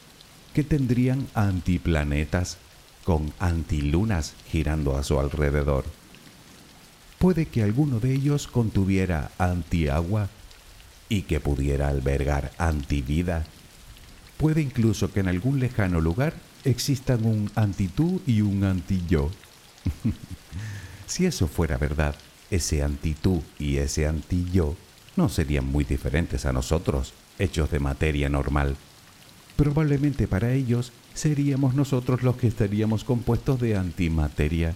que 0.54 0.63
tendrían 0.63 1.28
antiplanetas 1.34 2.58
con 3.04 3.32
antilunas 3.39 4.34
girando 4.50 4.98
a 4.98 5.04
su 5.04 5.20
alrededor. 5.20 5.86
Puede 7.20 7.46
que 7.48 7.63
alguno 7.63 8.00
de 8.00 8.13
ellos 8.13 8.48
contuviera 8.48 9.32
antiagua 9.38 10.30
y 11.10 11.24
que 11.24 11.39
pudiera 11.39 11.88
albergar 11.88 12.52
antivida. 12.58 13.46
Puede 14.38 14.62
incluso 14.62 15.12
que 15.12 15.22
en 15.22 15.28
algún 15.28 15.60
lejano 15.60 16.02
lugar 16.02 16.34
existan 16.63 17.26
un 17.26 17.52
antitú 17.56 18.22
y 18.26 18.41
un 18.41 18.63
anti-yo. 18.63 19.32
si 21.08 21.26
eso 21.26 21.48
fuera 21.48 21.78
verdad, 21.78 22.15
ese 22.52 22.84
antitú 22.84 23.43
y 23.58 23.78
ese 23.78 24.08
anti-yo 24.08 24.76
no 25.15 25.30
serían 25.30 25.65
muy 25.65 25.84
diferentes 25.84 26.46
a 26.46 26.54
nosotros, 26.54 27.13
hechos 27.39 27.72
de 27.72 27.80
materia 27.80 28.30
normal. 28.30 28.76
Probablemente 29.56 30.28
para 30.28 30.54
ellos 30.54 30.91
seríamos 31.15 31.74
nosotros 31.74 32.22
los 32.22 32.38
que 32.38 32.48
estaríamos 32.48 33.04
compuestos 33.04 33.60
de 33.60 33.76
antimateria. 33.76 34.76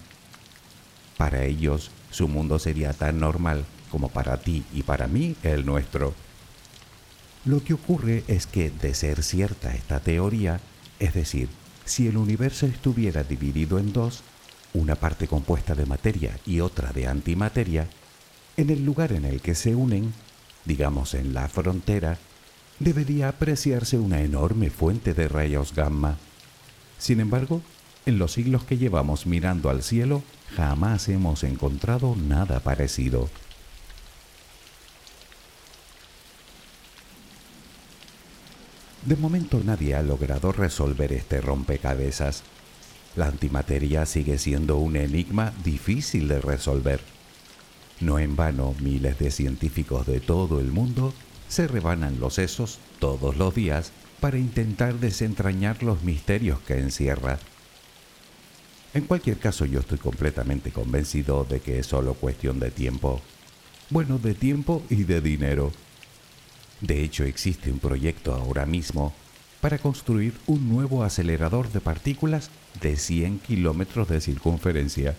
Para 1.17 1.43
ellos, 1.43 1.91
su 2.09 2.27
mundo 2.27 2.57
sería 2.57 2.93
tan 2.93 3.19
normal 3.19 3.63
como 3.91 4.09
para 4.09 4.37
ti 4.37 4.63
y 4.73 4.83
para 4.83 5.07
mí 5.07 5.35
el 5.43 5.65
nuestro. 5.65 6.13
Lo 7.43 7.63
que 7.63 7.73
ocurre 7.73 8.23
es 8.27 8.47
que, 8.47 8.69
de 8.69 8.93
ser 8.93 9.23
cierta 9.23 9.73
esta 9.75 9.99
teoría, 9.99 10.61
es 10.99 11.13
decir, 11.13 11.49
si 11.85 12.07
el 12.07 12.17
universo 12.17 12.65
estuviera 12.65 13.23
dividido 13.23 13.79
en 13.79 13.91
dos, 13.91 14.23
una 14.73 14.95
parte 14.95 15.27
compuesta 15.27 15.75
de 15.75 15.85
materia 15.85 16.39
y 16.45 16.61
otra 16.61 16.93
de 16.93 17.07
antimateria, 17.07 17.87
en 18.57 18.69
el 18.69 18.85
lugar 18.85 19.11
en 19.11 19.25
el 19.25 19.41
que 19.41 19.55
se 19.55 19.75
unen, 19.75 20.13
digamos 20.65 21.13
en 21.13 21.33
la 21.33 21.47
frontera, 21.47 22.17
debería 22.79 23.29
apreciarse 23.29 23.97
una 23.97 24.21
enorme 24.21 24.69
fuente 24.69 25.13
de 25.13 25.27
rayos 25.27 25.73
gamma. 25.73 26.17
Sin 26.97 27.19
embargo, 27.19 27.61
en 28.05 28.17
los 28.19 28.33
siglos 28.33 28.63
que 28.63 28.77
llevamos 28.77 29.25
mirando 29.25 29.69
al 29.69 29.83
cielo, 29.83 30.23
jamás 30.55 31.09
hemos 31.09 31.43
encontrado 31.43 32.15
nada 32.15 32.59
parecido. 32.59 33.29
De 39.05 39.15
momento 39.15 39.59
nadie 39.63 39.95
ha 39.95 40.03
logrado 40.03 40.51
resolver 40.51 41.11
este 41.11 41.41
rompecabezas. 41.41 42.43
La 43.15 43.25
antimateria 43.25 44.05
sigue 44.05 44.37
siendo 44.37 44.77
un 44.77 44.95
enigma 44.95 45.53
difícil 45.63 46.27
de 46.27 46.39
resolver. 46.39 47.01
No 47.99 48.19
en 48.19 48.35
vano 48.35 48.75
miles 48.79 49.17
de 49.17 49.31
científicos 49.31 50.05
de 50.05 50.19
todo 50.19 50.59
el 50.59 50.71
mundo 50.71 51.13
se 51.49 51.67
rebanan 51.67 52.19
los 52.19 52.35
sesos 52.35 52.79
todos 52.99 53.37
los 53.37 53.55
días 53.55 53.91
para 54.19 54.37
intentar 54.37 54.93
desentrañar 54.95 55.81
los 55.81 56.03
misterios 56.03 56.59
que 56.59 56.79
encierra. 56.79 57.39
En 58.93 59.05
cualquier 59.05 59.37
caso 59.37 59.65
yo 59.65 59.79
estoy 59.79 59.97
completamente 59.97 60.71
convencido 60.71 61.43
de 61.43 61.59
que 61.59 61.79
es 61.79 61.87
solo 61.87 62.13
cuestión 62.13 62.59
de 62.59 62.69
tiempo. 62.69 63.19
Bueno, 63.89 64.19
de 64.19 64.35
tiempo 64.35 64.83
y 64.89 65.03
de 65.03 65.21
dinero. 65.21 65.71
De 66.81 67.03
hecho, 67.03 67.23
existe 67.23 67.71
un 67.71 67.79
proyecto 67.79 68.33
ahora 68.33 68.65
mismo 68.65 69.13
para 69.61 69.77
construir 69.77 70.33
un 70.47 70.67
nuevo 70.69 71.03
acelerador 71.03 71.71
de 71.71 71.79
partículas 71.79 72.49
de 72.81 72.97
100 72.97 73.39
kilómetros 73.39 74.09
de 74.09 74.19
circunferencia, 74.21 75.15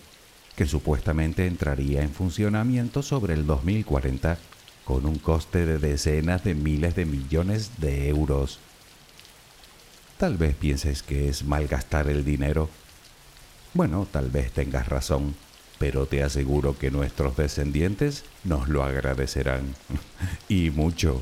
que 0.55 0.65
supuestamente 0.65 1.47
entraría 1.47 2.03
en 2.03 2.11
funcionamiento 2.11 3.01
sobre 3.01 3.33
el 3.33 3.47
2040 3.47 4.37
con 4.83 5.05
un 5.05 5.17
coste 5.17 5.65
de 5.65 5.79
decenas 5.79 6.43
de 6.43 6.55
miles 6.55 6.95
de 6.95 7.05
millones 7.05 7.71
de 7.77 8.09
euros. 8.09 8.59
Tal 10.17 10.37
vez 10.37 10.55
pienses 10.55 11.01
que 11.01 11.29
es 11.29 11.45
malgastar 11.45 12.09
el 12.09 12.25
dinero. 12.25 12.69
Bueno, 13.73 14.05
tal 14.11 14.29
vez 14.29 14.51
tengas 14.51 14.87
razón 14.89 15.33
pero 15.83 16.05
te 16.05 16.23
aseguro 16.23 16.77
que 16.77 16.91
nuestros 16.91 17.35
descendientes 17.35 18.23
nos 18.45 18.69
lo 18.69 18.83
agradecerán. 18.83 19.75
y 20.47 20.69
mucho. 20.69 21.21